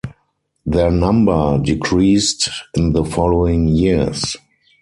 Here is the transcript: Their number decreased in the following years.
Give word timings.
Their 0.65 0.89
number 0.89 1.59
decreased 1.61 2.49
in 2.73 2.91
the 2.93 3.05
following 3.05 3.67
years. 3.67 4.35